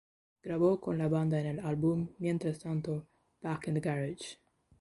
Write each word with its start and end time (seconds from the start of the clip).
Grabó 0.41 0.81
con 0.81 0.97
la 0.97 1.07
banda 1.07 1.39
en 1.39 1.45
el 1.45 1.59
álbum, 1.59 2.07
Mientras 2.17 2.57
tanto, 2.57 3.05
Back 3.43 3.67
in 3.67 3.75
the 3.75 3.81
Garage. 3.81 4.39